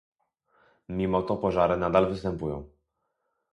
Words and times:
Mimo 0.89 1.21
to 1.23 1.35
pożary 1.37 1.77
nadal 1.77 2.09
występują 2.09 2.69